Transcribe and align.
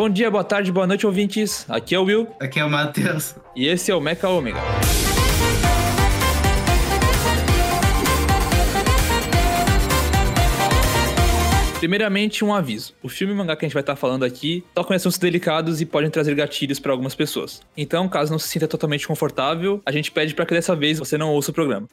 Bom 0.00 0.08
dia, 0.08 0.30
boa 0.30 0.42
tarde, 0.42 0.72
boa 0.72 0.86
noite, 0.86 1.06
ouvintes. 1.06 1.66
Aqui 1.68 1.94
é 1.94 1.98
o 1.98 2.04
Will. 2.04 2.26
Aqui 2.40 2.58
é 2.58 2.64
o 2.64 2.70
Matheus. 2.70 3.34
E 3.54 3.66
esse 3.66 3.90
é 3.90 3.94
o 3.94 4.00
Mecha 4.00 4.30
Omega. 4.30 4.58
Primeiramente, 11.78 12.42
um 12.42 12.54
aviso. 12.54 12.94
O 13.02 13.10
filme 13.10 13.34
e 13.34 13.36
mangá 13.36 13.54
que 13.54 13.66
a 13.66 13.68
gente 13.68 13.74
vai 13.74 13.82
estar 13.82 13.94
falando 13.94 14.24
aqui 14.24 14.64
tocam 14.74 14.94
em 14.94 14.96
assuntos 14.96 15.18
delicados 15.18 15.82
e 15.82 15.84
podem 15.84 16.08
trazer 16.08 16.34
gatilhos 16.34 16.80
para 16.80 16.92
algumas 16.92 17.14
pessoas. 17.14 17.60
Então, 17.76 18.08
caso 18.08 18.32
não 18.32 18.38
se 18.38 18.48
sinta 18.48 18.66
totalmente 18.66 19.06
confortável, 19.06 19.82
a 19.84 19.92
gente 19.92 20.10
pede 20.10 20.34
para 20.34 20.46
que 20.46 20.54
dessa 20.54 20.74
vez 20.74 20.98
você 20.98 21.18
não 21.18 21.30
ouça 21.30 21.50
o 21.50 21.54
programa. 21.54 21.86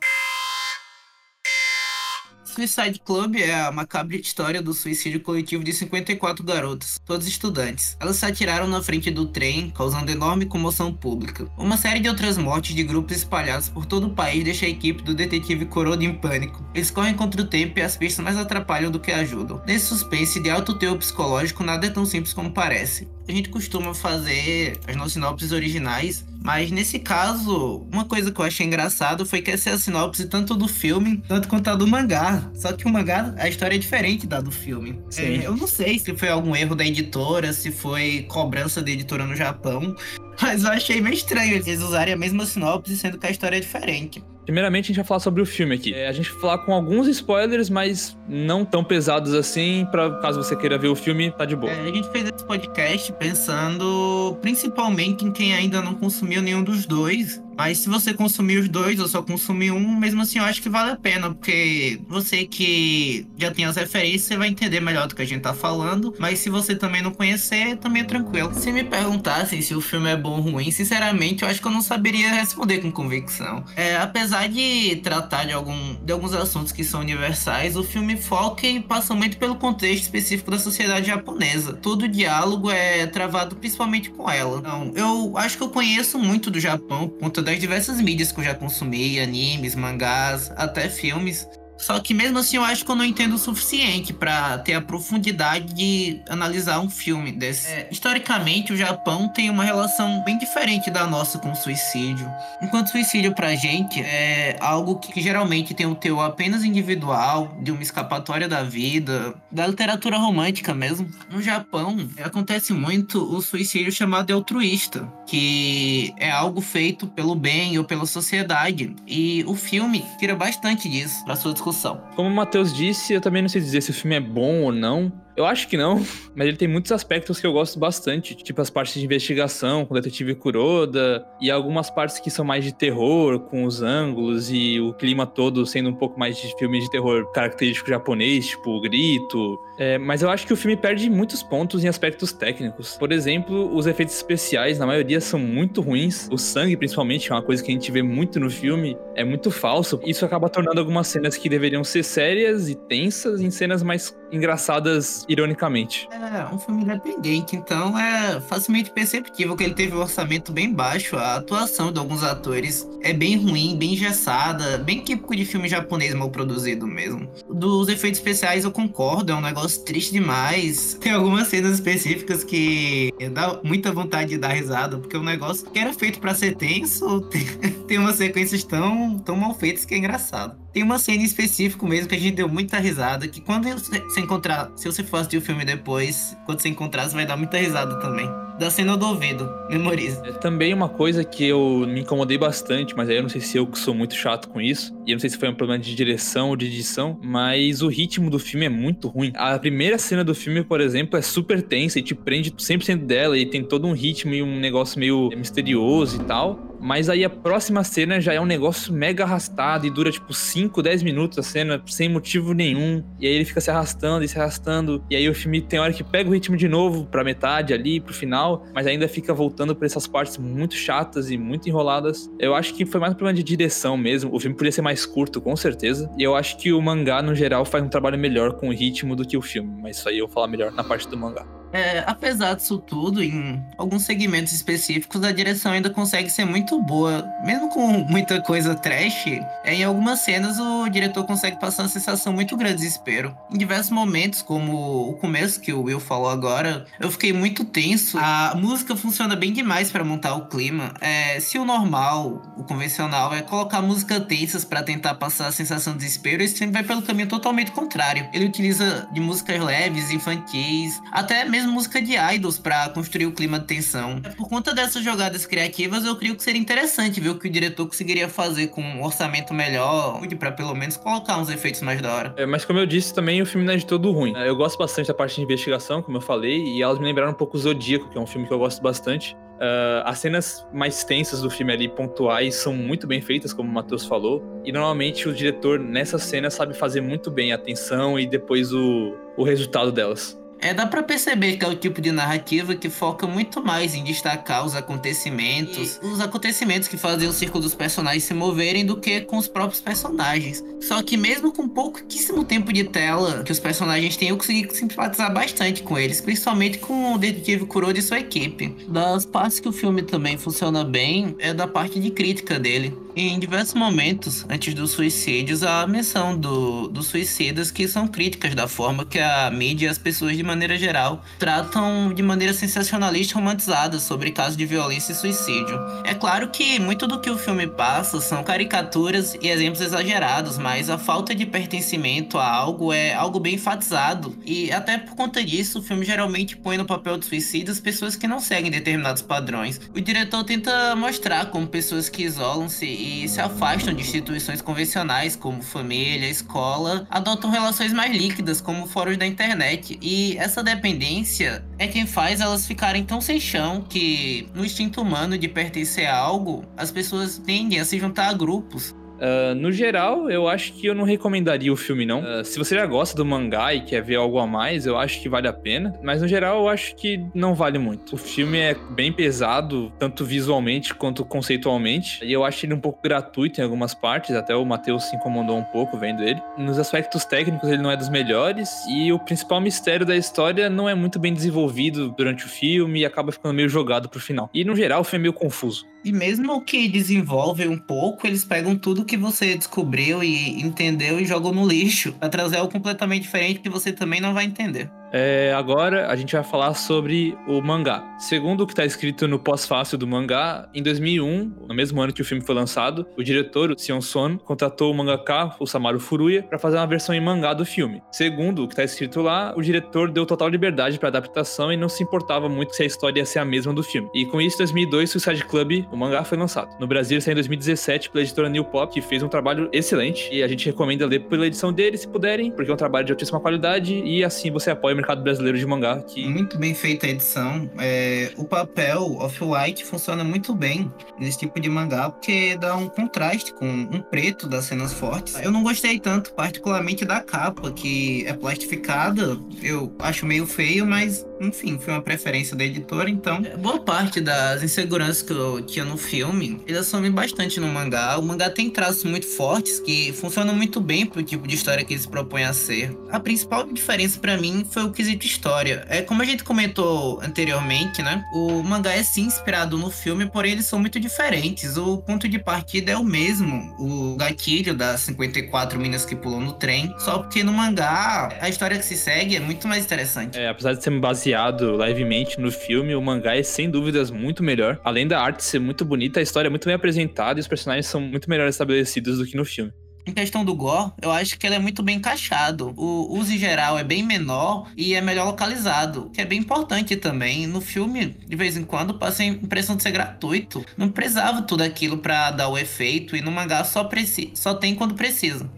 Suicide 2.58 3.00
Club 3.06 3.36
é 3.36 3.54
a 3.54 3.72
macabra 3.72 4.16
história 4.16 4.64
do 4.64 4.74
suicídio 4.74 5.20
coletivo 5.20 5.64
de 5.64 5.72
54 5.72 6.44
garotas, 6.44 7.00
todas 7.06 7.28
estudantes. 7.28 7.96
Elas 8.00 8.16
se 8.16 8.26
atiraram 8.26 8.68
na 8.68 8.82
frente 8.82 9.12
do 9.12 9.28
trem, 9.28 9.70
causando 9.70 10.10
enorme 10.10 10.48
comoção 10.48 10.92
pública. 10.92 11.48
Uma 11.56 11.78
série 11.78 12.00
de 12.00 12.10
outras 12.10 12.36
mortes 12.36 12.76
de 12.76 12.82
grupos 12.82 13.18
espalhados 13.18 13.70
por 13.70 13.86
todo 13.86 14.08
o 14.08 14.16
país 14.16 14.44
deixa 14.44 14.66
a 14.66 14.70
equipe 14.70 15.04
do 15.04 15.14
detetive 15.14 15.68
Corodo 15.68 16.04
em 16.04 16.16
pânico. 16.16 16.66
Eles 16.74 16.90
correm 16.90 17.14
contra 17.14 17.44
o 17.44 17.46
tempo 17.46 17.78
e 17.78 17.84
as 17.84 17.96
pistas 17.96 18.26
mais 18.26 18.38
atrapalham 18.38 18.90
do 18.90 19.00
que 19.00 19.12
ajudam. 19.12 19.62
Nesse 19.68 19.86
suspense 19.86 20.40
de 20.40 20.50
alto 20.50 20.80
teor 20.80 20.98
psicológico, 20.98 21.64
nada 21.64 21.86
é 21.86 21.92
tão 21.92 22.08
simples 22.08 22.34
como 22.34 22.50
parece. 22.50 23.08
A 23.28 23.32
gente 23.32 23.50
costuma 23.50 23.94
fazer 23.94 24.80
as 24.88 24.96
nossas 24.96 25.14
sinopses 25.14 25.52
originais 25.52 26.26
mas 26.48 26.72
nesse 26.72 26.98
caso, 26.98 27.86
uma 27.92 28.06
coisa 28.06 28.32
que 28.32 28.40
eu 28.40 28.46
achei 28.46 28.66
engraçado 28.66 29.26
foi 29.26 29.42
que 29.42 29.52
essa 29.52 29.70
é 29.70 29.74
a 29.74 29.78
sinopse 29.78 30.30
tanto 30.30 30.56
do 30.56 30.66
filme, 30.66 31.22
tanto 31.28 31.46
quanto 31.46 31.68
a 31.68 31.76
do 31.76 31.86
mangá. 31.86 32.50
Só 32.56 32.72
que 32.72 32.86
o 32.86 32.90
mangá, 32.90 33.36
a 33.38 33.50
história 33.50 33.76
é 33.76 33.78
diferente 33.78 34.26
da 34.26 34.40
do 34.40 34.50
filme. 34.50 34.98
É, 35.18 35.46
eu 35.46 35.58
não 35.58 35.68
sei 35.68 36.00
se 36.00 36.16
foi 36.16 36.30
algum 36.30 36.56
erro 36.56 36.74
da 36.74 36.86
editora, 36.86 37.52
se 37.52 37.70
foi 37.70 38.26
cobrança 38.30 38.82
da 38.82 38.90
editora 38.90 39.26
no 39.26 39.36
Japão, 39.36 39.94
mas 40.42 40.64
eu 40.64 40.72
achei 40.72 41.02
meio 41.02 41.16
estranho 41.16 41.54
eles 41.54 41.82
usarem 41.82 42.14
a 42.14 42.18
mesma 42.18 42.46
sinopse, 42.46 42.96
sendo 42.96 43.18
que 43.18 43.28
a 43.28 43.30
história 43.30 43.58
é 43.58 43.60
diferente. 43.60 44.24
Primeiramente, 44.48 44.86
a 44.86 44.88
gente 44.88 44.96
vai 44.96 45.06
falar 45.06 45.20
sobre 45.20 45.42
o 45.42 45.46
filme 45.46 45.76
aqui. 45.76 45.94
É, 45.94 46.08
a 46.08 46.12
gente 46.14 46.32
vai 46.32 46.40
falar 46.40 46.58
com 46.60 46.74
alguns 46.74 47.06
spoilers, 47.10 47.70
mas 47.70 48.18
não 48.30 48.64
tão 48.64 48.82
pesados 48.82 49.34
assim, 49.34 49.86
para 49.92 50.22
caso 50.22 50.42
você 50.42 50.56
queira 50.56 50.78
ver 50.78 50.88
o 50.88 50.96
filme, 50.96 51.30
tá 51.32 51.44
de 51.44 51.54
boa. 51.54 51.70
É, 51.70 51.82
a 51.82 51.94
gente 51.94 52.10
fez 52.12 52.32
esse 52.34 52.46
podcast 52.46 53.12
pensando 53.12 54.38
principalmente 54.42 55.26
em 55.26 55.34
quem 55.34 55.54
ainda 55.54 55.82
não 55.82 55.94
consumiu 55.94 56.42
nenhum 56.42 56.64
dos 56.64 56.86
dois 56.86 57.44
mas 57.58 57.80
se 57.80 57.90
você 57.90 58.14
consumir 58.14 58.58
os 58.58 58.70
dois 58.70 59.00
ou 59.00 59.08
só 59.08 59.22
consumir 59.22 59.72
um, 59.72 59.98
mesmo 59.98 60.22
assim 60.22 60.40
eu 60.40 60.46
acho 60.46 60.62
que 60.62 60.70
vale 60.70 60.92
a 60.92 60.96
pena, 60.96 61.34
porque 61.34 62.00
você 62.08 62.46
que 62.46 63.28
já 63.38 63.52
tem 63.52 63.66
as 63.66 63.76
referências, 63.76 64.24
você 64.24 64.38
vai 64.38 64.48
entender 64.48 64.80
melhor 64.80 65.08
do 65.08 65.16
que 65.16 65.22
a 65.22 65.26
gente 65.26 65.42
tá 65.42 65.54
falando. 65.54 66.14
Mas 66.20 66.40
se 66.40 66.50
você 66.50 66.76
também 66.76 67.02
não 67.02 67.12
conhecer, 67.12 67.78
também 67.78 68.02
é 68.02 68.06
tranquilo. 68.06 68.54
Se 68.54 68.72
me 68.72 68.84
perguntassem 68.84 69.62
se 69.62 69.74
o 69.74 69.82
filme 69.82 70.10
é 70.10 70.16
bom 70.16 70.38
ou 70.38 70.42
ruim, 70.42 70.72
sinceramente, 70.72 71.44
eu 71.44 71.50
acho 71.50 71.62
que 71.62 71.68
eu 71.68 71.72
não 71.72 71.82
saberia 71.82 72.32
responder 72.32 72.80
com 72.80 72.92
convicção. 72.92 73.64
É, 73.76 73.98
apesar 73.98 74.48
de 74.48 74.98
tratar 74.98 75.46
de, 75.46 75.54
algum, 75.54 75.96
de 76.04 76.12
alguns 76.12 76.34
assuntos 76.34 76.72
que 76.72 76.84
são 76.84 77.02
universais, 77.02 77.76
o 77.76 77.84
filme 77.84 78.18
foca 78.18 78.68
e 78.68 78.80
passa 78.80 79.14
muito 79.16 79.38
pelo 79.38 79.56
contexto 79.56 80.04
específico 80.04 80.52
da 80.52 80.60
sociedade 80.60 81.08
japonesa. 81.08 81.74
Todo 81.74 82.04
o 82.04 82.08
diálogo 82.08 82.70
é 82.70 83.08
travado 83.08 83.56
principalmente 83.56 84.10
com 84.10 84.30
ela. 84.30 84.60
Então, 84.60 84.92
eu 84.96 85.38
acho 85.38 85.58
que 85.58 85.64
eu 85.64 85.70
conheço 85.70 86.20
muito 86.20 86.52
do 86.52 86.60
Japão, 86.60 87.08
por 87.08 87.20
conta 87.20 87.42
das 87.48 87.60
diversas 87.60 88.02
mídias 88.02 88.30
que 88.34 88.42
eu 88.42 88.44
já 88.44 88.54
consumi, 88.54 89.22
animes, 89.22 89.74
mangás, 89.74 90.52
até 90.58 90.90
filmes. 90.90 91.48
Só 91.78 92.00
que 92.00 92.14
mesmo 92.14 92.40
assim 92.40 92.58
eu 92.58 92.64
acho 92.64 92.84
que 92.84 92.92
eu 92.92 92.96
não 92.96 93.06
entendo 93.06 93.34
o 93.34 93.38
suficiente 93.38 94.14
para 94.14 94.58
ter 94.60 94.74
a 94.74 94.82
profundidade 94.82 95.74
de 95.74 96.22
analisar 96.30 96.80
um 96.80 96.90
filme 96.90 97.32
desse. 97.32 97.68
É, 97.68 97.88
historicamente, 97.92 98.74
o 98.74 98.78
Japão 98.78 99.28
tem 99.28 99.50
uma 99.50 99.64
relação 99.64 100.24
bem 100.24 100.38
diferente 100.38 100.90
da 100.90 101.06
nossa 101.06 101.38
com 101.38 101.52
o 101.52 101.56
suicídio. 101.56 102.30
Enquanto 102.62 102.90
suicídio 102.90 103.34
pra 103.34 103.56
gente 103.56 104.02
é 104.02 104.58
algo 104.60 104.98
que, 104.98 105.14
que 105.14 105.22
geralmente 105.22 105.74
tem 105.74 105.86
um 105.86 105.96
teor 105.96 106.26
apenas 106.26 106.64
individual, 106.64 107.58
de 107.62 107.72
uma 107.72 107.82
escapatória 107.82 108.48
da 108.48 108.64
vida, 108.64 109.36
da 109.52 109.68
literatura 109.68 110.18
romântica 110.18 110.74
mesmo. 110.74 111.10
No 111.30 111.42
Japão, 111.42 111.98
acontece 112.24 112.74
muito 112.74 113.24
o 113.24 113.42
suicídio 113.42 113.92
chamado 113.92 114.28
de 114.28 114.34
altruísta, 114.34 115.12
que 115.26 116.14
é 116.18 116.32
algo 116.32 116.62
feito 116.62 117.08
pelo 117.08 117.36
bem 117.36 117.78
ou 117.78 117.84
pela 117.84 118.06
sociedade. 118.06 118.96
E 119.06 119.44
o 119.48 119.56
filme 119.56 120.06
tira 120.20 120.36
bastante 120.36 120.90
disso 120.90 121.24
pra 121.26 121.36
sua 121.36 121.54
discussão. 121.68 122.02
Como 122.16 122.30
o 122.30 122.34
Matheus 122.34 122.74
disse, 122.74 123.14
eu 123.14 123.22
também 123.22 123.42
não 123.42 123.50
sei 123.50 123.62
dizer 123.62 123.82
se 123.82 123.92
o 123.92 123.94
filme 123.94 124.16
é 124.16 124.20
bom 124.20 124.64
ou 124.64 124.72
não. 124.72 125.12
Eu 125.38 125.46
acho 125.46 125.68
que 125.68 125.78
não, 125.78 126.04
mas 126.36 126.48
ele 126.48 126.58
tem 126.58 126.68
muitos 126.68 126.92
aspectos 126.92 127.40
que 127.40 127.46
eu 127.46 127.54
gosto 127.54 127.78
bastante, 127.78 128.36
tipo 128.36 128.60
as 128.60 128.72
partes 128.72 128.96
de 128.96 129.06
investigação 129.06 129.86
com 129.86 129.94
o 129.94 129.96
detetive 129.96 130.34
Kuroda 130.34 131.24
e 131.40 131.52
algumas 131.52 131.92
partes 131.92 132.20
que 132.20 132.32
são 132.32 132.44
mais 132.44 132.66
de 132.66 132.74
terror, 132.74 133.40
com 133.42 133.64
os 133.64 133.84
ângulos 133.84 134.50
e 134.50 134.80
o 134.82 134.94
clima 134.94 135.28
todo 135.28 135.64
sendo 135.66 135.90
um 135.90 135.94
pouco 135.94 136.20
mais 136.20 136.38
de 136.38 136.58
filme 136.58 136.80
de 136.80 136.90
terror 136.90 137.32
característico 137.32 137.88
japonês, 137.88 138.48
tipo 138.48 138.72
o 138.72 138.82
grito. 138.82 139.60
É, 139.78 140.00
mas 140.00 140.24
eu 140.24 140.30
acho 140.30 140.48
que 140.48 140.54
o 140.54 140.58
filme 140.58 140.76
perde 140.76 141.08
muitos 141.08 141.44
pontos 141.44 141.84
em 141.84 141.88
aspectos 141.88 142.34
técnicos. 142.34 142.98
Por 142.98 143.12
exemplo, 143.12 143.76
os 143.76 143.86
efeitos 143.86 144.16
especiais, 144.16 144.80
na 144.80 144.88
maioria, 144.88 145.22
são 145.22 145.40
muito 145.40 145.82
ruins. 145.82 146.28
O 146.32 146.38
sangue, 146.38 146.76
principalmente, 146.76 147.32
é 147.32 147.36
uma 147.36 147.44
coisa 147.44 147.64
que 147.64 147.70
a 147.70 147.74
gente 147.74 147.92
vê 147.92 148.02
muito 148.02 148.40
no 148.40 148.50
filme, 148.50 148.98
é 149.16 149.24
muito 149.24 149.52
falso. 149.52 150.00
Isso 150.04 150.26
acaba 150.26 150.50
tornando 150.50 150.80
algumas 150.80 151.08
cenas 151.08 151.38
que 151.38 151.48
deveriam 151.48 151.84
ser 151.84 152.02
sérias 152.04 152.70
e 152.70 152.76
tensas 152.76 153.40
em 153.40 153.52
cenas 153.52 153.84
mais 153.84 154.18
engraçadas 154.32 155.26
ironicamente. 155.28 156.08
É, 156.12 156.54
um 156.54 156.60
filme 156.60 156.84
independente, 156.84 157.56
então 157.56 157.98
é 157.98 158.40
facilmente 158.42 158.92
perceptível 158.92 159.56
que 159.56 159.64
ele 159.64 159.74
teve 159.74 159.96
um 159.96 160.00
orçamento 160.00 160.52
bem 160.52 160.72
baixo. 160.72 161.16
A 161.16 161.36
atuação 161.36 161.92
de 161.92 162.00
alguns 162.00 162.24
atores 162.24 162.88
é 163.02 163.14
bem 163.14 163.38
ruim, 163.38 163.78
bem 163.78 163.94
engessada, 163.94 164.78
bem 164.78 165.02
típico 165.02 165.36
de 165.36 165.46
filme 165.46 165.68
japonês 165.68 166.14
mal 166.14 166.30
produzido 166.30 166.88
mesmo. 166.88 167.30
Dos 167.50 167.88
efeitos 167.90 168.20
especiais 168.20 168.64
eu 168.64 168.72
concordo, 168.72 169.32
é 169.32 169.36
um 169.36 169.42
negócio 169.42 169.84
triste 169.84 170.12
demais. 170.12 170.98
Tem 171.02 171.12
algumas 171.12 171.48
cenas 171.48 171.76
específicas 171.76 172.44
que 172.44 173.14
dá 173.32 173.60
muita 173.64 173.92
vontade 173.92 174.30
de 174.30 174.38
dar 174.38 174.50
risada, 174.50 174.98
porque 174.98 175.16
o 175.16 175.20
é 175.20 175.22
um 175.22 175.26
negócio 175.26 175.70
que 175.70 175.80
era 175.80 175.94
feito 175.94 176.20
para 176.20 176.34
ser 176.34 176.56
tenso 176.56 177.28
umas 177.96 178.16
sequências 178.16 178.64
tão, 178.64 179.20
tão 179.20 179.38
mal 179.38 179.54
feitas 179.54 179.86
que 179.86 179.94
é 179.94 179.98
engraçado. 179.98 180.58
Tem 180.74 180.84
uma 180.84 181.00
cena 181.00 181.24
específica 181.24 181.86
mesmo 181.88 182.10
que 182.10 182.16
a 182.16 182.20
gente 182.20 182.36
deu 182.36 182.50
muita 182.50 182.78
risada, 182.80 183.28
que 183.28 183.40
quando 183.40 183.70
você 183.70 184.20
encontrar, 184.20 184.72
se 184.76 184.86
você 184.86 185.04
for 185.04 185.18
assistir 185.18 185.38
o 185.38 185.42
filme 185.42 185.64
depois, 185.64 186.36
quando 186.46 186.60
você 186.60 186.70
encontrar, 186.70 187.08
você 187.08 187.16
vai 187.16 187.26
dar 187.26 187.38
muita 187.38 187.58
risada 187.58 188.00
também. 188.00 188.30
Da 188.60 188.72
cena 188.72 188.98
do 188.98 189.06
ouvido, 189.06 189.48
memoriza. 189.70 190.20
É 190.26 190.32
também 190.32 190.74
uma 190.74 190.90
coisa 190.90 191.24
que 191.24 191.46
eu 191.46 191.86
me 191.88 192.02
incomodei 192.02 192.40
bastante, 192.40 192.96
mas 192.96 193.08
aí 193.08 193.18
eu 193.18 193.22
não 193.22 193.30
sei 193.30 193.40
se 193.40 193.56
eu 193.56 193.68
que 193.68 193.78
sou 193.78 193.94
muito 193.94 194.16
chato 194.16 194.50
com 194.50 194.60
isso, 194.60 194.96
e 195.06 195.12
eu 195.12 195.16
não 195.16 195.20
sei 195.20 195.30
se 195.30 195.38
foi 195.38 195.48
um 195.48 195.54
problema 195.54 195.82
de 195.82 195.94
direção 195.94 196.50
ou 196.50 196.56
de 196.56 196.66
edição, 196.66 197.20
mas 197.24 197.84
o 197.84 197.88
ritmo 197.88 198.32
do 198.32 198.40
filme 198.40 198.66
é 198.66 198.70
muito 198.70 199.10
ruim. 199.10 199.32
A 199.36 199.60
primeira 199.60 200.00
cena 200.00 200.24
do 200.24 200.34
filme, 200.34 200.64
por 200.64 200.82
exemplo, 200.82 201.20
é 201.20 201.22
super 201.22 201.62
tensa 201.62 202.00
e 202.00 202.02
te 202.02 202.16
prende 202.16 202.50
100% 202.50 203.06
dela, 203.06 203.38
e 203.38 203.46
tem 203.46 203.64
todo 203.64 203.86
um 203.86 203.94
ritmo 203.94 204.34
e 204.34 204.42
um 204.42 204.60
negócio 204.60 205.00
meio 205.00 205.30
misterioso 205.38 206.20
e 206.20 206.26
tal. 206.26 206.67
Mas 206.80 207.10
aí 207.10 207.24
a 207.24 207.30
próxima 207.30 207.84
cena 207.84 208.20
já 208.20 208.34
é 208.34 208.42
um 208.42 208.46
negócio 208.46 208.94
mega 208.94 209.24
arrastado 209.24 209.86
e 209.86 209.90
dura 209.90 210.12
tipo 210.12 210.34
5, 210.34 210.82
10 210.82 211.04
minutos 211.04 211.38
a 211.38 211.44
cena, 211.44 211.82
sem 211.86 212.10
motivo 212.10 212.54
nenhum. 212.54 213.04
E 213.20 213.28
aí 213.28 213.34
ele 213.34 213.46
fica 213.46 213.62
se 213.62 213.70
arrastando 213.70 214.24
e 214.24 214.28
se 214.28 214.38
arrastando. 214.40 215.04
E 215.10 215.16
aí 215.16 215.30
o 215.30 215.34
filme 215.34 215.62
tem 215.62 215.80
hora 215.80 215.94
que 215.94 216.04
pega 216.04 216.30
o 216.30 216.34
ritmo 216.34 216.56
de 216.56 216.68
novo 216.68 217.06
pra 217.06 217.24
metade 217.24 217.74
ali, 217.74 218.00
pro 218.00 218.14
final, 218.14 218.66
mas 218.74 218.88
ainda 218.88 219.08
fica 219.08 219.34
voltando 219.34 219.76
pra 219.76 219.86
essas 219.86 220.08
partes 220.08 220.38
muito 220.38 220.76
chatas 220.76 221.30
e 221.32 221.38
muito 221.38 221.68
enroladas. 221.68 222.30
Eu 222.40 222.54
acho 222.56 222.74
que 222.74 222.86
foi 222.86 223.00
mais 223.00 223.14
um 223.14 223.16
problema 223.16 223.36
de 223.36 223.44
direção 223.44 223.98
mesmo. 223.98 224.34
O 224.34 224.40
filme 224.40 224.56
podia 224.56 224.72
ser 224.72 224.82
mais 224.82 225.06
curto, 225.06 225.42
com 225.42 225.56
certeza. 225.56 226.10
E 226.18 226.24
eu 226.24 226.36
acho 226.36 226.58
que 226.58 226.72
o 226.72 226.82
mangá, 226.82 227.22
no 227.22 227.36
geral, 227.36 227.66
faz 227.66 227.84
um 227.84 227.90
trabalho 227.90 228.18
melhor 228.18 228.54
com 228.54 228.70
o 228.70 228.74
ritmo 228.74 229.16
do 229.16 229.26
que 229.26 229.38
o 229.38 229.42
filme. 229.42 229.82
Mas 229.82 229.98
isso 229.98 230.10
aí 230.10 230.20
eu 230.20 230.28
vou 230.28 230.34
falar 230.34 230.48
melhor 230.48 230.72
na 230.72 230.84
parte 230.84 231.08
do 231.08 231.18
mangá. 231.18 231.57
É, 231.72 232.04
apesar 232.06 232.56
disso 232.56 232.78
tudo, 232.78 233.22
em 233.22 233.64
alguns 233.78 234.04
segmentos 234.04 234.54
específicos, 234.54 235.24
a 235.24 235.32
direção 235.32 235.72
ainda 235.72 235.90
consegue 235.90 236.30
ser 236.30 236.46
muito 236.46 236.82
boa. 236.82 237.28
Mesmo 237.44 237.70
com 237.70 237.88
muita 238.10 238.42
coisa 238.42 238.76
trash, 238.76 239.28
é, 239.64 239.74
em 239.74 239.84
algumas 239.84 240.20
cenas 240.20 240.60
o 240.60 240.88
diretor 240.90 241.26
consegue 241.26 241.60
passar 241.60 241.84
uma 241.84 241.90
sensação 241.90 242.34
muito 242.34 242.56
grande 242.56 242.78
de 242.78 242.84
desespero. 242.84 243.36
Em 243.52 243.58
diversos 243.58 243.92
momentos, 243.92 244.42
como 244.42 245.10
o 245.10 245.14
começo 245.16 245.60
que 245.60 245.74
o 245.74 245.84
Will 245.84 246.00
falou 246.00 246.30
agora, 246.30 246.86
eu 247.00 247.12
fiquei 247.12 247.34
muito 247.34 247.66
tenso. 247.66 248.18
A 248.18 248.54
música 248.56 248.96
funciona 248.96 249.36
bem 249.36 249.52
demais 249.52 249.92
para 249.92 250.04
montar 250.04 250.36
o 250.36 250.48
clima. 250.48 250.94
É, 251.02 251.40
se 251.40 251.58
o 251.58 251.66
normal, 251.66 252.42
o 252.58 252.64
convencional, 252.64 253.34
é 253.34 253.42
colocar 253.42 253.82
música 253.82 254.20
tensas 254.20 254.64
para 254.64 254.84
tentar 254.84 255.16
passar 255.16 255.48
a 255.48 255.52
sensação 255.52 255.94
de 255.94 256.00
desespero, 256.00 256.42
esse 256.44 256.58
filme 256.58 256.74
vai 256.74 256.84
pelo 256.84 257.02
caminho 257.02 257.28
totalmente 257.28 257.72
contrário. 257.72 258.28
Ele 258.34 258.46
utiliza 258.46 259.08
de 259.12 259.20
músicas 259.20 259.62
leves, 259.62 260.12
infantis, 260.12 261.02
até 261.12 261.46
mesmo 261.46 261.57
mesmo 261.58 261.72
música 261.72 262.00
de 262.00 262.14
idols 262.36 262.60
para 262.60 262.88
construir 262.90 263.26
o 263.26 263.32
clima 263.32 263.60
de 263.60 263.66
tensão. 263.66 264.22
Por 264.38 264.48
conta 264.48 264.76
dessas 264.76 265.04
jogadas 265.04 265.46
criativas, 265.46 266.06
eu 266.06 266.16
creio 266.16 266.36
que 266.36 266.44
seria 266.44 266.62
interessante 266.62 267.20
ver 267.20 267.30
o 267.30 267.40
que 267.40 267.48
o 267.48 267.52
diretor 267.52 267.88
conseguiria 267.88 268.30
fazer 268.30 268.68
com 268.68 268.82
um 268.82 269.04
orçamento 269.04 269.54
melhor, 269.56 270.22
para 270.38 270.52
pelo 270.52 270.76
menos 270.76 270.98
colocar 270.98 271.40
uns 271.40 271.50
efeitos 271.50 271.82
mais 271.82 272.00
da 272.00 272.14
hora. 272.14 272.34
É, 272.38 272.46
mas 272.46 272.64
como 272.64 272.78
eu 272.78 272.86
disse, 272.86 273.12
também 273.14 273.42
o 273.42 273.46
filme 273.46 273.66
não 273.66 273.74
é 273.74 273.78
de 273.78 273.88
todo 273.88 274.12
ruim. 274.12 274.34
Eu 274.38 274.56
gosto 274.56 274.78
bastante 274.78 275.08
da 275.08 275.16
parte 275.16 275.38
de 275.38 275.42
investigação, 275.42 276.02
como 276.02 276.18
eu 276.18 276.22
falei, 276.22 276.64
e 276.64 276.84
elas 276.84 277.00
me 277.00 277.06
lembraram 277.06 277.32
um 277.32 277.36
pouco 277.36 277.58
Zodíaco, 277.58 278.08
que 278.10 278.18
é 278.18 278.22
um 278.22 278.28
filme 278.28 278.48
que 278.48 278.54
eu 278.54 278.60
gosto 278.60 278.82
bastante. 278.82 279.36
Uh, 279.56 280.06
as 280.06 280.20
cenas 280.20 280.68
mais 280.72 281.04
tensas 281.04 281.42
do 281.42 281.50
filme 281.50 281.74
ali, 281.74 281.90
pontuais, 281.90 282.54
são 282.54 282.74
muito 282.74 283.08
bem 283.08 283.20
feitas, 283.20 283.52
como 283.52 283.68
o 283.68 283.74
Matheus 283.74 284.06
falou. 284.06 284.44
E 284.64 284.72
normalmente 284.72 285.28
o 285.28 285.34
diretor, 285.34 285.80
nessa 285.80 286.20
cena, 286.20 286.52
sabe 286.52 286.76
fazer 286.76 287.02
muito 287.02 287.32
bem 287.32 287.52
a 287.52 287.58
tensão 287.58 288.20
e 288.20 288.28
depois 288.28 288.72
o, 288.72 289.16
o 289.36 289.44
resultado 289.44 289.92
delas. 289.92 290.38
É, 290.60 290.74
dá 290.74 290.86
para 290.86 291.04
perceber 291.04 291.58
que 291.58 291.66
é 291.66 291.68
o 291.68 291.76
tipo 291.76 292.02
de 292.02 292.12
narrativa 292.12 292.76
que 292.76 292.90
foca 292.90 293.28
muito 293.28 293.64
mais 293.64 293.94
em 293.94 294.04
destacar 294.04 294.66
os 294.66 294.76
acontecimentos, 294.76 296.00
e... 296.02 296.06
os 296.06 296.20
acontecimentos 296.20 296.88
que 296.88 296.98
fazem 296.98 297.28
o 297.28 297.34
círculo 297.34 297.64
dos 297.64 297.76
personagens 297.76 298.24
se 298.24 298.34
moverem 298.34 298.86
do 298.86 298.98
que 298.98 299.22
com 299.22 299.38
os 299.38 299.48
próprios 299.48 299.82
personagens. 299.82 300.64
Só 300.82 301.02
que 301.04 301.18
mesmo 301.18 301.52
com 301.52 301.68
pouquíssimo 301.68 302.44
tempo 302.44 302.72
de 302.74 302.84
tela 302.86 303.44
que 303.44 303.52
os 303.52 303.60
personagens 303.60 304.18
têm, 304.18 304.30
eu 304.30 304.38
consegui 304.38 304.74
simpatizar 304.74 305.34
bastante 305.34 305.84
com 305.84 305.98
eles, 305.98 306.22
principalmente 306.22 306.80
com 306.80 307.14
o 307.14 307.18
detetive 307.18 307.66
Kuroda 307.66 308.00
e 308.00 308.02
sua 308.02 308.20
equipe. 308.20 308.76
Das 308.88 309.26
partes 309.26 309.60
que 309.60 309.70
o 309.70 309.74
filme 309.74 310.02
também 310.02 310.38
funciona 310.38 310.84
bem 310.84 311.36
é 311.40 311.54
da 311.54 311.68
parte 311.68 312.00
de 312.00 312.10
crítica 312.12 312.60
dele. 312.60 312.96
E 313.18 313.30
em 313.30 313.40
diversos 313.40 313.74
momentos, 313.74 314.46
antes 314.48 314.76
dos 314.76 314.92
suicídios, 314.92 315.64
há 315.64 315.82
a 315.82 315.88
menção 315.88 316.38
do, 316.38 316.88
dos 316.88 317.08
suicidas 317.08 317.72
que 317.72 317.88
são 317.88 318.08
críticas 318.08 318.54
da 318.54 318.68
forma 318.68 319.04
que 319.04 319.18
a 319.18 319.50
mídia 319.50 319.88
e 319.88 319.90
as 319.90 319.98
pessoas 319.98 320.38
de 320.38 320.44
maneira 320.44 320.78
geral, 320.78 321.26
tratam 321.40 322.14
de 322.14 322.22
maneira 322.22 322.54
sensacionalista 322.54 323.34
romantizada 323.34 324.00
sobre 324.00 324.30
casos 324.30 324.56
de 324.56 324.68
violência 324.68 325.14
e 325.14 325.16
suicídio. 325.16 325.80
É 326.06 326.14
claro 326.14 326.50
que 326.50 326.78
muito 326.78 327.08
do 327.08 327.20
que 327.20 327.32
o 327.32 327.40
filme 327.40 327.66
passa 327.66 328.22
são 328.22 328.44
caricaturas 328.44 329.36
e 329.42 329.50
exemplos 329.50 329.82
exagerados, 329.82 330.60
mas 330.60 330.88
a 330.88 331.00
falta 331.00 331.34
de 331.34 331.48
pertencimento 331.48 332.38
a 332.38 332.48
algo 332.48 332.94
é 332.94 333.16
algo 333.16 333.40
bem 333.40 333.56
enfatizado, 333.56 334.38
e 334.46 334.72
até 334.72 334.96
por 335.00 335.16
conta 335.16 335.44
disso, 335.44 335.80
o 335.80 335.82
filme 335.82 336.06
geralmente 336.06 336.56
põe 336.56 336.78
no 336.78 336.86
papel 336.86 337.18
de 337.18 337.26
suicidas 337.26 337.80
pessoas 337.80 338.16
que 338.16 338.28
não 338.28 338.40
seguem 338.40 338.70
determinados 338.70 339.24
padrões. 339.24 339.82
O 339.96 340.00
diretor 340.00 340.44
tenta 340.44 340.96
mostrar 340.96 341.48
como 341.48 341.66
pessoas 341.66 342.10
que 342.10 342.22
isolam-se 342.22 343.07
se 343.28 343.40
afastam 343.40 343.94
de 343.94 344.02
instituições 344.02 344.62
convencionais, 344.62 345.36
como 345.36 345.62
família, 345.62 346.30
escola, 346.30 347.08
adotam 347.10 347.50
relações 347.50 347.94
mais 347.94 348.16
líquidas, 348.16 348.62
como 348.62 348.88
fóruns 348.88 349.18
da 349.18 349.26
internet, 349.26 349.98
e 350.02 350.38
essa 350.38 350.64
dependência 350.64 351.64
é 351.78 351.88
quem 351.88 352.06
faz 352.06 352.42
elas 352.42 352.66
ficarem 352.66 353.04
tão 353.04 353.22
sem 353.22 353.40
chão 353.40 353.82
que, 353.82 354.48
no 354.54 354.66
instinto 354.66 355.02
humano 355.02 355.38
de 355.38 355.48
pertencer 355.48 356.08
a 356.08 356.18
algo, 356.18 356.66
as 356.76 356.92
pessoas 356.92 357.38
tendem 357.38 357.80
a 357.80 357.86
se 357.86 358.00
juntar 358.00 358.30
a 358.30 358.34
grupos 358.34 358.96
Uh, 359.18 359.56
no 359.56 359.72
geral, 359.72 360.30
eu 360.30 360.48
acho 360.48 360.74
que 360.74 360.88
eu 360.88 360.96
não 360.96 361.04
recomendaria 361.04 361.72
o 361.72 361.76
filme, 361.76 362.06
não. 362.06 362.22
Uh, 362.22 362.44
se 362.44 362.58
você 362.58 362.76
já 362.76 362.86
gosta 362.86 363.16
do 363.16 363.26
mangá 363.26 363.74
e 363.74 363.82
quer 363.82 364.02
ver 364.02 364.16
algo 364.16 364.40
a 364.40 364.48
mais, 364.48 364.86
eu 364.86 364.98
acho 364.98 365.22
que 365.22 365.30
vale 365.30 365.48
a 365.48 365.54
pena. 365.54 365.94
Mas 366.02 366.22
no 366.22 366.28
geral, 366.28 366.62
eu 366.62 366.70
acho 366.70 366.96
que 366.96 367.24
não 367.34 367.56
vale 367.56 367.78
muito. 367.78 368.14
O 368.14 368.18
filme 368.18 368.58
é 368.58 368.76
bem 368.92 369.12
pesado, 369.12 369.92
tanto 370.00 370.24
visualmente 370.24 370.94
quanto 370.94 371.26
conceitualmente. 371.26 372.24
E 372.24 372.32
eu 372.32 372.44
acho 372.44 372.66
ele 372.66 372.74
um 372.74 372.80
pouco 372.80 373.00
gratuito 373.02 373.60
em 373.60 373.64
algumas 373.64 373.94
partes. 373.94 374.36
Até 374.36 374.56
o 374.56 374.66
Matheus 374.66 375.04
se 375.06 375.16
incomodou 375.16 375.58
um 375.58 375.64
pouco 375.64 375.98
vendo 375.98 376.24
ele. 376.24 376.42
Nos 376.58 376.78
aspectos 376.78 377.26
técnicos, 377.26 377.70
ele 377.70 377.82
não 377.82 377.92
é 377.92 377.98
dos 377.98 378.10
melhores. 378.10 378.70
E 378.90 379.12
o 379.12 379.20
principal 379.20 379.60
mistério 379.60 380.06
da 380.06 380.16
história 380.16 380.70
não 380.70 380.88
é 380.88 380.96
muito 380.96 381.20
bem 381.20 381.34
desenvolvido 381.34 382.10
durante 382.12 382.46
o 382.46 382.50
filme 382.50 383.02
e 383.02 383.06
acaba 383.06 383.32
ficando 383.32 383.54
meio 383.54 383.70
jogado 383.70 384.10
pro 384.10 384.20
final. 384.20 384.50
E 384.54 384.64
no 384.64 384.76
geral, 384.76 385.02
o 385.02 385.04
filme 385.04 385.24
é 385.24 385.24
meio 385.24 385.34
confuso. 385.34 385.86
E 386.04 386.12
mesmo 386.12 386.62
que 386.62 386.88
desenvolve 386.88 387.68
um 387.68 387.78
pouco, 387.78 388.26
eles 388.26 388.46
pegam 388.46 388.78
tudo 388.78 389.06
que 389.06 389.18
você 389.18 389.56
descobriu 389.56 390.24
e 390.24 390.62
entendeu 390.62 391.20
e 391.20 391.26
jogam 391.26 391.52
no 391.52 391.68
lixo 391.68 392.14
para 392.14 392.30
trazer 392.30 392.58
algo 392.58 392.72
completamente 392.72 393.24
diferente 393.24 393.60
que 393.60 393.70
você 393.70 393.92
também 393.92 394.22
não 394.22 394.34
vai 394.34 394.46
entender. 394.46 394.90
É, 395.12 395.54
agora 395.56 396.08
a 396.08 396.16
gente 396.16 396.34
vai 396.34 396.44
falar 396.44 396.74
sobre 396.74 397.38
o 397.48 397.62
mangá. 397.62 398.04
Segundo 398.18 398.62
o 398.62 398.68
que 398.68 398.74
está 398.74 398.86
escrito 398.86 399.28
no 399.28 399.40
pós-fácil 399.40 399.98
do 399.98 400.06
mangá, 400.06 400.68
em 400.74 400.84
2001, 400.84 401.54
no 401.68 401.74
mesmo 401.74 402.02
ano 402.02 402.12
que 402.12 402.22
o 402.22 402.26
filme 402.26 402.44
foi 402.44 402.54
lançado, 402.54 403.08
o 403.18 403.24
diretor, 403.24 403.74
Sion 403.78 404.02
Son, 404.02 404.38
contratou 404.38 404.92
o 404.92 404.96
mangaka, 404.96 405.56
o 405.60 405.68
Samaru 405.68 406.00
Furuya, 406.00 406.44
para 406.44 406.60
fazer 406.60 406.78
uma 406.78 406.88
versão 406.88 407.16
em 407.16 407.22
mangá 407.22 407.54
do 407.54 407.66
filme. 407.66 408.02
Segundo 408.12 408.64
o 408.64 408.68
que 408.68 408.74
está 408.74 408.84
escrito 408.84 409.22
lá, 409.22 409.54
o 409.56 409.62
diretor 409.62 410.12
deu 410.12 410.26
total 410.26 410.50
liberdade 410.50 411.00
para 411.00 411.10
adaptação 411.10 411.72
e 411.72 411.78
não 411.78 411.88
se 411.88 412.04
importava 412.04 412.50
muito 412.50 412.76
se 412.76 412.84
a 412.84 412.86
história 412.86 413.20
ia 413.20 413.26
ser 413.26 413.40
a 413.40 413.46
mesma 413.46 413.74
do 413.74 413.84
filme. 413.84 414.10
E 414.14 414.26
com 414.26 414.42
isso, 414.42 414.56
em 414.56 414.60
2002, 414.60 415.10
Suicide 415.10 415.46
Club, 415.46 415.86
o 415.92 415.98
mangá, 415.98 416.24
foi 416.24 416.38
lançado. 416.38 416.78
No 416.80 416.88
Brasil, 416.88 417.22
saiu 417.22 417.34
em 417.34 417.36
2017 417.36 418.10
pela 418.10 418.24
editora 418.24 418.50
New 418.50 418.66
Pop, 418.66 418.94
que 418.94 419.02
fez 419.02 419.24
um 419.24 419.30
trabalho 419.30 419.70
excelente 419.72 420.30
e 420.34 420.44
a 420.44 420.48
gente 420.48 420.66
recomenda 420.66 421.06
ler 421.06 421.20
pela 421.22 421.48
edição 421.48 421.72
dele, 421.72 421.98
se 421.98 422.08
puderem, 422.08 422.52
porque 422.52 422.70
é 422.70 422.74
um 422.74 422.78
trabalho 422.78 423.06
de 423.06 423.14
altíssima 423.14 423.40
qualidade 423.40 423.96
e 423.96 424.24
assim 424.24 424.52
você 424.52 424.72
apoia 424.72 424.97
mercado 424.98 425.22
brasileiro 425.22 425.58
de 425.58 425.66
mangá. 425.66 426.00
Que... 426.00 426.28
Muito 426.28 426.58
bem 426.58 426.74
feita 426.74 427.06
a 427.06 427.10
edição. 427.10 427.70
É, 427.80 428.32
o 428.38 428.44
papel 428.44 429.18
off-white 429.20 429.86
funciona 429.86 430.24
muito 430.24 430.54
bem 430.54 430.92
nesse 431.20 431.40
tipo 431.40 431.60
de 431.60 431.70
mangá, 431.70 432.10
porque 432.10 432.58
dá 432.58 432.76
um 432.76 432.90
contraste 432.90 433.54
com 433.54 433.66
um 433.66 434.02
preto 434.02 434.48
das 434.48 434.66
cenas 434.66 434.94
fortes. 434.94 435.36
Eu 435.42 435.52
não 435.52 435.64
gostei 435.64 436.00
tanto, 436.00 436.34
particularmente 436.34 437.06
da 437.06 437.22
capa, 437.22 437.72
que 437.72 438.26
é 438.26 438.34
plastificada. 438.34 439.40
Eu 439.62 439.96
acho 440.00 440.26
meio 440.26 440.46
feio, 440.46 440.86
mas 440.86 441.26
enfim, 441.40 441.78
foi 441.80 441.94
uma 441.94 442.02
preferência 442.02 442.56
da 442.56 442.64
editora, 442.64 443.10
então. 443.10 443.42
É, 443.44 443.56
boa 443.56 443.80
parte 443.80 444.20
das 444.20 444.64
inseguranças 444.64 445.22
que 445.22 445.32
eu 445.32 445.62
tinha 445.62 445.86
no 445.86 445.98
filme, 445.98 446.62
eles 446.66 446.82
assumem 446.82 447.12
bastante 447.12 447.60
no 447.60 447.68
mangá. 447.68 448.18
O 448.18 448.22
mangá 448.22 448.50
tem 448.50 448.70
traços 448.70 449.04
muito 449.04 449.28
fortes 449.28 449.80
que 449.80 450.12
funcionam 450.14 450.56
muito 450.56 450.82
bem 450.82 451.06
pro 451.06 451.22
tipo 451.24 451.48
de 451.48 451.56
história 451.56 451.84
que 451.86 451.94
ele 451.94 452.02
se 452.02 452.08
propõe 452.08 452.44
a 452.44 452.54
ser. 452.54 452.98
A 453.10 453.20
principal 453.20 453.66
diferença 453.66 454.20
para 454.20 454.38
mim 454.38 454.66
foi 454.70 454.84
o 454.88 454.92
quesito 454.92 455.26
história. 455.26 455.86
É 455.90 456.02
como 456.02 456.22
a 456.22 456.26
gente 456.26 456.44
comentou 456.44 457.20
anteriormente, 457.22 458.02
né? 458.02 458.24
O 458.34 458.64
mangá 458.64 458.94
é 458.94 459.04
sim 459.04 459.24
inspirado 459.24 459.78
no 459.78 459.90
filme, 459.90 460.26
porém 460.30 460.54
eles 460.54 460.66
são 460.66 460.80
muito 460.80 461.00
diferentes. 461.00 461.78
O 461.78 461.98
ponto 461.98 462.28
de 462.28 462.40
partida 462.40 462.92
é 462.92 462.98
o 462.98 463.04
mesmo, 463.04 463.76
o 463.80 464.16
gatilho 464.16 464.74
das 464.74 465.02
54 465.02 465.80
minas 465.80 466.06
que 466.06 466.16
pulam 466.16 466.42
no 466.42 466.54
trem, 466.54 466.94
só 467.00 467.20
porque 467.20 467.44
no 467.44 467.54
mangá 467.54 468.30
a 468.40 468.50
história 468.50 468.78
que 468.78 468.86
se 468.86 468.96
segue 468.96 469.36
é 469.36 469.40
muito 469.40 469.68
mais 469.68 469.86
interessante. 469.86 470.38
É, 470.38 470.50
apesar 470.50 470.74
de 470.74 470.84
ser 470.84 470.98
baseado 471.00 471.76
levemente 471.76 472.40
no 472.40 472.52
filme, 472.52 472.96
o 472.96 473.02
mangá 473.02 473.36
é 473.36 473.44
sem 473.44 473.70
dúvidas 473.70 474.10
muito 474.10 474.44
melhor. 474.44 474.80
Além 474.84 475.08
da 475.08 475.22
arte 475.22 475.44
ser 475.44 475.60
muito 475.60 475.86
bonita, 475.86 476.20
a 476.20 476.24
história 476.24 476.48
é 476.48 476.50
muito 476.50 476.66
bem 476.66 476.76
apresentada 476.76 477.40
e 477.40 477.42
os 477.42 477.48
personagens 477.48 477.88
são 477.88 478.02
muito 478.02 478.30
melhor 478.30 478.48
estabelecidos 478.48 479.18
do 479.18 479.26
que 479.26 479.36
no 479.36 479.46
filme. 479.46 479.72
Em 480.08 480.14
questão 480.14 480.46
do 480.46 480.56
gore, 480.56 480.94
eu 481.02 481.12
acho 481.12 481.38
que 481.38 481.46
ele 481.46 481.56
é 481.56 481.60
muito 481.60 481.84
bem 481.84 481.98
encaixado. 481.98 482.74
O 482.78 483.20
uso 483.20 483.34
em 483.34 483.38
geral 483.38 483.78
é 483.78 483.84
bem 483.84 484.02
menor 484.02 484.72
e 484.78 484.94
é 484.94 485.02
melhor 485.02 485.26
localizado, 485.26 486.10
que 486.14 486.22
é 486.22 486.26
bem 486.26 486.40
importante 486.40 486.96
também. 486.96 487.46
No 487.46 487.60
filme, 487.60 488.16
de 488.26 488.36
vez 488.38 488.56
em 488.56 488.64
quando, 488.64 488.94
passa 488.94 489.24
a 489.24 489.26
impressão 489.26 489.76
de 489.76 489.84
ser 489.84 489.92
gratuito. 489.92 490.66
Não 490.78 490.88
precisava 490.88 491.42
tudo 491.42 491.62
aquilo 491.62 491.98
para 491.98 492.32
dar 492.32 492.48
o 492.48 492.58
efeito 492.58 493.18
e 493.18 493.22
no 493.22 493.34
mangá 493.34 493.66
só, 493.66 493.90
só 494.34 494.54
tem 494.54 494.76
quando 494.76 494.96
precisa. 494.96 495.52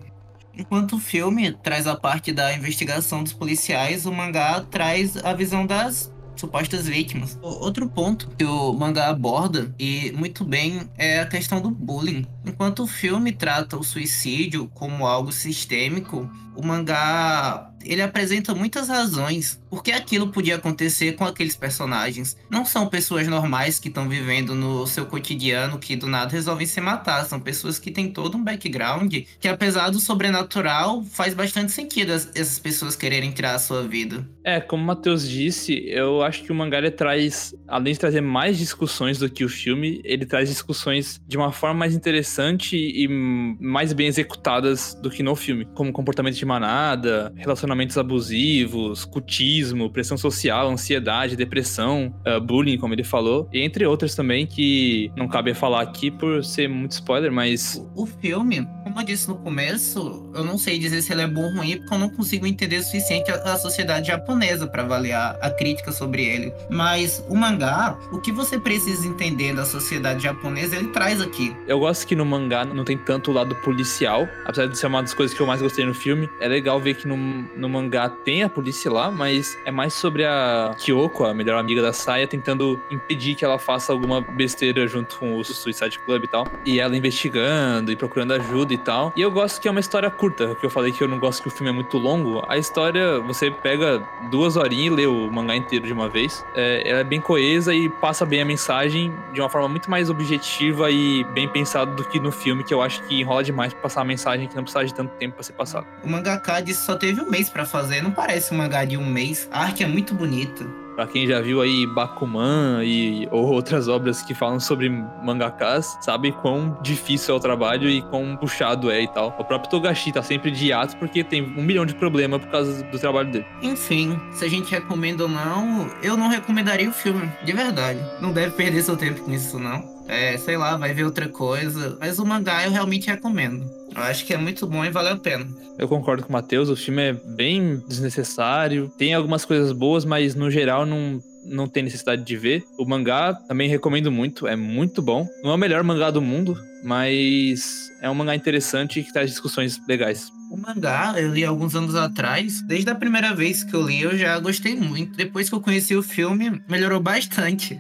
Enquanto 0.57 0.95
o 0.95 0.99
filme 0.99 1.51
traz 1.51 1.85
a 1.85 1.95
parte 1.95 2.33
da 2.33 2.51
investigação 2.51 3.23
dos 3.23 3.33
policiais, 3.33 4.07
o 4.07 4.11
mangá 4.11 4.61
traz 4.61 5.15
a 5.23 5.31
visão 5.31 5.63
das 5.63 6.11
supostas 6.39 6.87
vítimas. 6.87 7.37
Outro 7.41 7.87
ponto 7.89 8.29
que 8.37 8.45
o 8.45 8.73
mangá 8.73 9.09
aborda, 9.09 9.73
e 9.77 10.11
muito 10.13 10.43
bem, 10.43 10.89
é 10.97 11.19
a 11.19 11.25
questão 11.25 11.61
do 11.61 11.69
bullying. 11.69 12.25
Enquanto 12.45 12.83
o 12.83 12.87
filme 12.87 13.31
trata 13.31 13.77
o 13.77 13.83
suicídio 13.83 14.69
como 14.73 15.05
algo 15.05 15.31
sistêmico, 15.31 16.29
o 16.55 16.65
mangá 16.65 17.68
ele 17.83 18.01
apresenta 18.01 18.53
muitas 18.53 18.87
razões 18.87 19.59
por 19.69 19.83
que 19.83 19.91
aquilo 19.91 20.29
podia 20.29 20.55
acontecer 20.55 21.13
com 21.13 21.23
aqueles 21.23 21.55
personagens. 21.55 22.35
Não 22.49 22.65
são 22.65 22.87
pessoas 22.87 23.27
normais 23.27 23.79
que 23.79 23.87
estão 23.87 24.09
vivendo 24.09 24.55
no 24.55 24.87
seu 24.87 25.05
cotidiano 25.05 25.77
que 25.77 25.95
do 25.95 26.07
nada 26.07 26.31
resolvem 26.31 26.65
se 26.65 26.81
matar. 26.81 27.25
São 27.25 27.39
pessoas 27.39 27.77
que 27.77 27.91
têm 27.91 28.11
todo 28.11 28.37
um 28.37 28.43
background 28.43 29.13
que, 29.39 29.47
apesar 29.47 29.89
do 29.89 29.99
sobrenatural, 29.99 31.03
faz 31.03 31.33
bastante 31.33 31.71
sentido 31.71 32.11
essas 32.11 32.59
pessoas 32.59 32.95
quererem 32.95 33.31
tirar 33.31 33.55
a 33.55 33.59
sua 33.59 33.87
vida. 33.87 34.27
É, 34.43 34.59
como 34.59 34.83
o 34.83 34.85
Matheus 34.85 35.27
disse, 35.27 35.83
eu 35.87 36.23
acho 36.23 36.43
que 36.43 36.51
o 36.51 36.55
mangá 36.55 36.79
traz, 36.89 37.53
além 37.67 37.93
de 37.93 37.99
trazer 37.99 38.21
mais 38.21 38.57
discussões 38.57 39.19
do 39.19 39.29
que 39.29 39.43
o 39.43 39.49
filme, 39.49 40.01
ele 40.03 40.25
traz 40.25 40.49
discussões 40.49 41.21
de 41.27 41.37
uma 41.37 41.51
forma 41.51 41.75
mais 41.75 41.93
interessante 41.93 42.77
e 42.77 43.07
mais 43.07 43.93
bem 43.93 44.07
executadas 44.07 44.95
do 44.95 45.09
que 45.09 45.21
no 45.21 45.35
filme, 45.35 45.65
como 45.75 45.91
comportamento 45.91 46.35
de 46.35 46.45
manada, 46.45 47.33
relacionamentos 47.69 47.97
abusivos, 47.97 49.05
cutismo, 49.05 49.89
pressão 49.89 50.17
social, 50.17 50.69
ansiedade, 50.69 51.35
depressão, 51.35 52.13
uh, 52.27 52.41
bullying, 52.41 52.77
como 52.77 52.93
ele 52.93 53.03
falou, 53.03 53.47
e 53.53 53.61
entre 53.61 53.85
outras 53.85 54.15
também 54.15 54.45
que 54.47 55.11
não 55.15 55.27
cabe 55.27 55.53
falar 55.53 55.81
aqui 55.81 56.09
por 56.09 56.43
ser 56.43 56.67
muito 56.67 56.91
spoiler, 56.93 57.31
mas. 57.31 57.83
O 57.95 58.05
filme, 58.05 58.67
como 58.83 58.99
Como 58.99 59.01
eu 59.01 59.05
disse 59.05 59.29
no 59.29 59.37
começo, 59.37 60.29
eu 60.35 60.43
não 60.43 60.57
sei 60.57 60.77
dizer 60.77 61.01
se 61.01 61.13
ele 61.13 61.21
é 61.21 61.27
bom 61.27 61.43
ou 61.43 61.53
ruim, 61.55 61.77
porque 61.77 61.93
eu 61.93 61.99
não 61.99 62.09
consigo 62.09 62.45
entender 62.45 62.77
o 62.77 62.83
suficiente 62.83 63.31
a, 63.31 63.53
a 63.53 63.57
sociedade 63.57 64.07
japonesa 64.07 64.67
para 64.67 64.83
avaliar 64.83 65.37
a 65.41 65.49
crítica 65.49 65.91
sobre 65.91 66.25
ele. 66.25 66.51
Mas 66.69 67.23
o 67.29 67.35
mangá, 67.35 67.97
o 68.11 68.19
que 68.19 68.29
você 68.29 68.59
precisa 68.59 69.07
entender 69.07 69.55
da 69.55 69.63
sociedade 69.63 70.23
japonesa, 70.23 70.75
ele 70.75 70.87
traz 70.89 71.21
aqui. 71.21 71.55
Eu 71.65 71.79
gosto 71.79 72.05
que 72.05 72.15
no 72.15 72.25
mangá 72.25 72.65
não 72.65 72.83
tem 72.83 72.97
tanto 72.97 73.31
o 73.31 73.33
lado 73.33 73.55
policial, 73.57 74.27
apesar 74.43 74.65
de 74.65 74.77
ser 74.77 74.87
uma 74.87 75.01
das 75.01 75.13
coisas 75.13 75.35
que 75.35 75.41
eu 75.41 75.47
mais 75.47 75.61
gostei 75.61 75.85
no 75.85 75.93
filme. 75.93 76.27
É 76.41 76.47
legal 76.47 76.81
ver 76.81 76.95
que 76.95 77.07
no, 77.07 77.15
no 77.59 77.69
mangá 77.69 78.09
tem 78.09 78.43
a 78.43 78.49
polícia 78.49 78.91
lá, 78.91 79.11
mas 79.11 79.57
é 79.65 79.71
mais 79.71 79.93
sobre 79.93 80.25
a 80.25 80.73
Kyoko, 80.77 81.25
a 81.25 81.33
melhor 81.33 81.59
amiga 81.59 81.81
da 81.81 81.93
Saia, 81.93 82.25
tentando 82.25 82.81
impedir 82.89 83.35
que 83.35 83.43
ela 83.43 83.59
faça 83.59 83.91
alguma 83.91 84.21
besteira 84.21 84.87
junto 84.87 85.17
com 85.19 85.37
o 85.37 85.43
Suicide 85.43 85.99
Club 85.99 86.23
e 86.23 86.27
tal. 86.27 86.47
E 86.65 86.79
ela 86.79 86.95
investigando 86.95 87.91
e 87.91 87.95
procurando 87.95 88.33
ajuda 88.33 88.73
e 88.73 88.77
tal. 88.77 89.13
E 89.15 89.21
eu 89.21 89.29
gosto 89.29 89.61
que 89.61 89.67
é 89.67 89.71
uma 89.71 89.79
história 89.79 90.09
curta, 90.09 90.55
que 90.55 90.65
eu 90.65 90.69
falei 90.69 90.91
que 90.91 91.03
eu 91.03 91.07
não 91.07 91.19
gosto 91.19 91.41
que 91.41 91.47
o 91.49 91.51
filme 91.51 91.69
é 91.69 91.73
muito 91.73 91.97
longo. 91.97 92.43
A 92.47 92.57
história, 92.57 93.19
você 93.19 93.51
pega 93.51 94.01
duas 94.31 94.55
horinhas 94.55 94.93
e 94.93 94.95
lê 94.95 95.07
o 95.07 95.29
mangá 95.31 95.55
inteiro 95.55 95.85
de 95.85 95.93
uma 95.93 96.07
vez. 96.07 96.45
É, 96.55 96.89
ela 96.89 96.99
é 96.99 97.03
bem 97.03 97.19
coesa 97.19 97.73
e 97.73 97.89
passa 97.89 98.25
bem 98.25 98.41
a 98.41 98.45
mensagem 98.45 99.13
de 99.33 99.41
uma 99.41 99.49
forma 99.49 99.67
muito 99.67 99.89
mais 99.89 100.09
objetiva 100.09 100.89
e 100.89 101.23
bem 101.33 101.47
pensada 101.47 101.91
do 101.91 102.03
que 102.05 102.19
no 102.19 102.31
filme, 102.31 102.63
que 102.63 102.73
eu 102.73 102.81
acho 102.81 103.03
que 103.03 103.19
enrola 103.19 103.43
demais 103.43 103.73
pra 103.73 103.83
passar 103.83 104.01
a 104.01 104.05
mensagem 104.05 104.47
que 104.47 104.55
não 104.55 104.63
precisa 104.63 104.85
de 104.85 104.93
tanto 104.93 105.13
tempo 105.15 105.35
pra 105.35 105.43
ser 105.43 105.53
passado. 105.53 105.85
O 106.03 106.09
mangaka 106.09 106.59
só 106.73 106.95
teve 106.95 107.21
um 107.21 107.29
mês 107.29 107.48
para 107.49 107.65
fazer, 107.65 108.01
não 108.01 108.11
parece 108.11 108.53
um 108.53 108.57
mangá 108.57 108.85
de 108.85 108.97
um 108.97 109.05
mês. 109.05 109.47
A 109.51 109.63
arte 109.63 109.83
é 109.83 109.87
muito 109.87 110.13
bonita. 110.13 110.65
Pra 110.99 111.07
quem 111.07 111.25
já 111.25 111.39
viu 111.39 111.61
aí 111.61 111.87
Bakuman 111.87 112.83
e 112.83 113.25
ou 113.31 113.45
outras 113.45 113.87
obras 113.87 114.21
que 114.21 114.35
falam 114.35 114.59
sobre 114.59 114.89
mangakas, 114.89 115.97
sabe 116.01 116.33
quão 116.33 116.77
difícil 116.81 117.33
é 117.33 117.37
o 117.37 117.39
trabalho 117.39 117.89
e 117.89 118.01
quão 118.01 118.35
puxado 118.35 118.91
é 118.91 119.03
e 119.03 119.07
tal. 119.07 119.33
O 119.39 119.45
próprio 119.45 119.71
Togashi 119.71 120.11
tá 120.11 120.21
sempre 120.21 120.51
de 120.51 120.73
ato 120.73 120.97
porque 120.97 121.23
tem 121.23 121.41
um 121.41 121.63
milhão 121.63 121.85
de 121.85 121.95
problemas 121.95 122.41
por 122.41 122.51
causa 122.51 122.83
do 122.83 122.99
trabalho 122.99 123.31
dele. 123.31 123.45
Enfim, 123.61 124.19
se 124.33 124.43
a 124.43 124.49
gente 124.49 124.71
recomenda 124.71 125.23
ou 125.23 125.29
não, 125.29 125.89
eu 126.03 126.17
não 126.17 126.27
recomendaria 126.27 126.89
o 126.89 126.93
filme, 126.93 127.31
de 127.45 127.53
verdade. 127.53 127.99
Não 128.19 128.33
deve 128.33 128.53
perder 128.55 128.83
seu 128.83 128.97
tempo 128.97 129.21
com 129.21 129.31
isso, 129.31 129.57
não. 129.57 129.81
É, 130.05 130.37
sei 130.37 130.57
lá, 130.57 130.75
vai 130.75 130.93
ver 130.93 131.05
outra 131.05 131.29
coisa. 131.29 131.95
Mas 131.97 132.19
o 132.19 132.25
mangá 132.25 132.65
eu 132.65 132.71
realmente 132.71 133.07
recomendo. 133.07 133.78
Eu 133.95 134.03
acho 134.03 134.25
que 134.25 134.33
é 134.33 134.37
muito 134.37 134.65
bom 134.67 134.83
e 134.85 134.89
vale 134.89 135.09
a 135.09 135.15
pena. 135.15 135.47
Eu 135.77 135.87
concordo 135.87 136.23
com 136.23 136.29
o 136.29 136.33
Matheus, 136.33 136.69
o 136.69 136.75
filme 136.75 137.01
é 137.01 137.13
bem 137.13 137.81
desnecessário. 137.87 138.91
Tem 138.97 139.13
algumas 139.13 139.45
coisas 139.45 139.71
boas, 139.71 140.05
mas 140.05 140.35
no 140.35 140.49
geral 140.51 140.85
não, 140.85 141.21
não 141.45 141.67
tem 141.67 141.83
necessidade 141.83 142.23
de 142.23 142.37
ver. 142.37 142.63
O 142.77 142.85
mangá 142.85 143.33
também 143.33 143.69
recomendo 143.69 144.11
muito, 144.11 144.47
é 144.47 144.55
muito 144.55 145.01
bom. 145.01 145.27
Não 145.43 145.51
é 145.51 145.55
o 145.55 145.57
melhor 145.57 145.83
mangá 145.83 146.11
do 146.11 146.21
mundo, 146.21 146.57
mas 146.83 147.89
é 148.01 148.09
um 148.09 148.15
mangá 148.15 148.35
interessante 148.35 149.03
que 149.03 149.11
traz 149.11 149.29
discussões 149.29 149.79
legais. 149.87 150.31
O 150.49 150.57
mangá 150.57 151.13
eu 151.17 151.31
li 151.31 151.45
alguns 151.45 151.75
anos 151.75 151.93
atrás. 151.93 152.61
Desde 152.63 152.89
a 152.89 152.95
primeira 152.95 153.35
vez 153.35 153.63
que 153.63 153.75
eu 153.75 153.85
li, 153.85 154.01
eu 154.01 154.17
já 154.17 154.39
gostei 154.39 154.75
muito. 154.75 155.15
Depois 155.15 155.47
que 155.47 155.53
eu 155.53 155.61
conheci 155.61 155.95
o 155.95 156.01
filme, 156.01 156.59
melhorou 156.67 156.99
bastante 156.99 157.79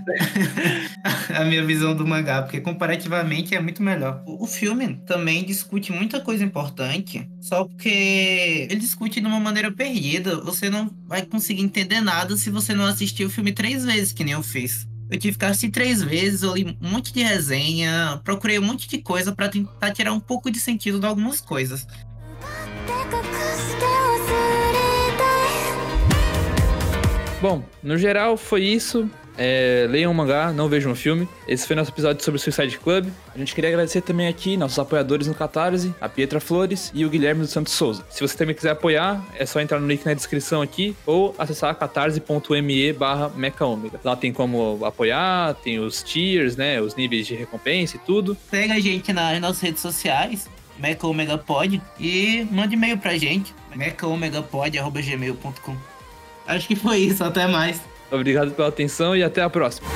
a 1.35 1.43
minha 1.45 1.65
visão 1.65 1.95
do 1.95 2.05
mangá, 2.05 2.43
porque 2.43 2.61
comparativamente 2.61 3.55
é 3.55 3.59
muito 3.59 3.81
melhor. 3.81 4.23
O 4.27 4.45
filme 4.45 5.01
também 5.07 5.43
discute 5.43 5.91
muita 5.91 6.21
coisa 6.21 6.43
importante, 6.43 7.27
só 7.41 7.65
porque 7.65 8.67
ele 8.69 8.79
discute 8.79 9.19
de 9.19 9.25
uma 9.25 9.39
maneira 9.39 9.71
perdida. 9.71 10.39
Você 10.41 10.69
não 10.69 10.91
vai 11.07 11.25
conseguir 11.25 11.63
entender 11.63 12.01
nada 12.01 12.37
se 12.37 12.51
você 12.51 12.75
não 12.75 12.85
assistir 12.85 13.25
o 13.25 13.31
filme 13.31 13.51
três 13.51 13.83
vezes, 13.83 14.13
que 14.13 14.23
nem 14.23 14.33
eu 14.33 14.43
fiz. 14.43 14.87
Eu 15.09 15.17
tive 15.17 15.39
que 15.39 15.45
assistir 15.45 15.71
três 15.71 16.03
vezes, 16.03 16.43
eu 16.43 16.53
li 16.53 16.77
um 16.79 16.91
monte 16.91 17.11
de 17.11 17.23
resenha, 17.23 18.21
procurei 18.23 18.59
um 18.59 18.63
monte 18.63 18.87
de 18.87 18.99
coisa 18.99 19.31
para 19.31 19.49
tentar 19.49 19.91
tirar 19.91 20.13
um 20.13 20.19
pouco 20.19 20.51
de 20.51 20.59
sentido 20.59 20.99
de 20.99 21.05
algumas 21.07 21.41
coisas. 21.41 21.87
Bom, 27.41 27.63
no 27.81 27.97
geral 27.97 28.35
foi 28.35 28.63
isso. 28.63 29.09
É, 29.41 29.87
leiam 29.89 30.11
o 30.11 30.13
mangá, 30.13 30.51
não 30.51 30.67
vejam 30.67 30.91
o 30.91 30.95
filme. 30.95 31.25
Esse 31.47 31.65
foi 31.65 31.73
nosso 31.73 31.89
episódio 31.89 32.21
sobre 32.21 32.37
o 32.37 32.41
Suicide 32.41 32.77
Club. 32.77 33.07
A 33.33 33.37
gente 33.37 33.55
queria 33.55 33.69
agradecer 33.69 34.01
também 34.01 34.27
aqui 34.27 34.57
nossos 34.57 34.77
apoiadores 34.77 35.27
no 35.27 35.33
Catarse, 35.33 35.95
a 36.01 36.09
Pietra 36.09 36.41
Flores 36.41 36.91
e 36.93 37.05
o 37.05 37.09
Guilherme 37.09 37.39
dos 37.39 37.51
Santos 37.51 37.71
Souza. 37.71 38.03
Se 38.09 38.19
você 38.19 38.35
também 38.35 38.53
quiser 38.53 38.71
apoiar, 38.71 39.25
é 39.37 39.45
só 39.45 39.61
entrar 39.61 39.79
no 39.79 39.87
link 39.87 40.05
na 40.05 40.13
descrição 40.13 40.61
aqui 40.61 40.93
ou 41.05 41.33
acessar 41.39 41.73
catarse.me 41.75 42.91
barra 42.91 43.31
Lá 44.03 44.17
tem 44.17 44.33
como 44.33 44.83
apoiar, 44.83 45.53
tem 45.55 45.79
os 45.79 46.03
tiers, 46.03 46.57
né? 46.57 46.81
Os 46.81 46.95
níveis 46.95 47.25
de 47.25 47.35
recompensa 47.35 47.95
e 47.95 47.99
tudo. 47.99 48.35
Pega 48.51 48.73
a 48.73 48.79
gente 48.81 49.13
nas 49.13 49.39
nossas 49.39 49.61
redes 49.61 49.81
sociais, 49.81 50.49
Meca 50.77 51.07
Omega 51.07 51.37
Pod, 51.37 51.81
e 51.97 52.45
mande 52.51 52.75
e-mail 52.75 52.97
pra 52.97 53.17
gente, 53.17 53.55
mecaomegapod.gmail.com. 53.73 55.98
Acho 56.47 56.67
que 56.67 56.75
foi 56.75 56.97
isso, 56.99 57.23
até 57.23 57.47
mais. 57.47 57.81
Obrigado 58.11 58.51
pela 58.51 58.67
atenção 58.67 59.15
e 59.15 59.23
até 59.23 59.41
a 59.41 59.49
próxima. 59.49 59.87